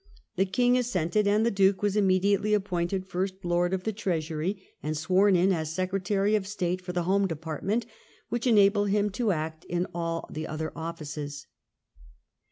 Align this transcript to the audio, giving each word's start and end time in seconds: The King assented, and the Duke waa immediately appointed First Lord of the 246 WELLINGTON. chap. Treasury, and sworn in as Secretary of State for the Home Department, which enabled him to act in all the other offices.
The 0.35 0.47
King 0.47 0.79
assented, 0.79 1.27
and 1.27 1.45
the 1.45 1.51
Duke 1.51 1.83
waa 1.83 1.89
immediately 1.95 2.55
appointed 2.55 3.05
First 3.05 3.35
Lord 3.45 3.71
of 3.71 3.83
the 3.83 3.93
246 3.93 4.09
WELLINGTON. 4.09 4.59
chap. 4.59 4.73
Treasury, 4.73 4.77
and 4.81 4.97
sworn 4.97 5.35
in 5.35 5.53
as 5.53 5.71
Secretary 5.71 6.33
of 6.33 6.47
State 6.47 6.81
for 6.81 6.91
the 6.91 7.03
Home 7.03 7.27
Department, 7.27 7.85
which 8.29 8.47
enabled 8.47 8.89
him 8.89 9.11
to 9.11 9.31
act 9.31 9.63
in 9.65 9.85
all 9.93 10.27
the 10.31 10.47
other 10.47 10.71
offices. 10.75 11.45